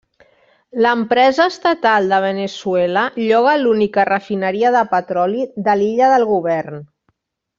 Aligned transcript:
L'empresa 0.85 1.45
estatal 1.51 2.07
de 2.13 2.19
Veneçuela 2.23 3.03
lloga 3.25 3.53
l'única 3.65 4.07
refineria 4.11 4.71
de 4.79 4.83
petroli 4.97 5.47
de 5.69 5.79
l'illa 5.83 6.09
del 6.15 6.29
govern. 6.35 6.83